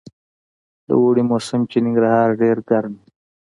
[0.87, 3.07] د اوړي موسم کي ننګرهار ډير ګرم وي